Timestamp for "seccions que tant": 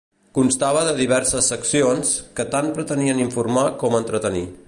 1.53-2.73